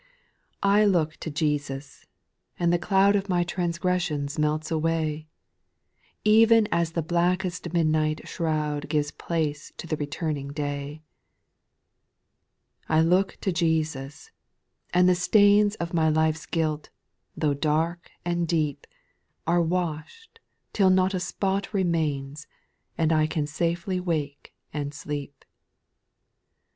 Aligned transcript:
T 0.63 0.83
LOOK 0.87 1.17
to 1.17 1.29
Jesus, 1.29 2.07
and 2.57 2.73
the 2.73 2.79
cloud 2.79 3.15
X 3.15 3.23
Of 3.25 3.29
my 3.29 3.43
transgressions 3.43 4.39
melts 4.39 4.71
away, 4.71 5.27
E'en 6.25 6.67
as 6.71 6.93
the 6.93 7.03
blackest 7.03 7.71
midnight 7.71 8.27
shroud 8.27 8.89
Gives 8.89 9.11
place 9.11 9.71
to 9.77 9.85
the 9.85 9.95
returning 9.97 10.47
day, 10.53 11.03
2. 12.87 12.93
I 12.93 13.01
look 13.01 13.37
to 13.41 13.51
Jesus, 13.51 14.31
and 14.91 15.07
the 15.07 15.13
stains 15.13 15.75
Of 15.75 15.93
my 15.93 16.09
life's 16.09 16.47
guilt, 16.47 16.89
tho' 17.37 17.53
dark 17.53 18.09
and 18.25 18.47
deep, 18.47 18.87
Are 19.45 19.61
wash'd, 19.61 20.39
till 20.73 20.89
not 20.89 21.13
a 21.13 21.19
spot 21.19 21.75
remains, 21.75 22.47
And 22.97 23.13
I 23.13 23.27
can 23.27 23.45
safely 23.45 23.99
wake 23.99 24.55
and 24.73 24.95
sleep. 24.95 25.45